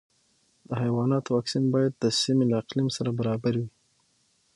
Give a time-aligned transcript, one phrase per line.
[0.67, 3.69] د حیواناتو واکسین باید د سیمې له اقلیم سره برابر وي.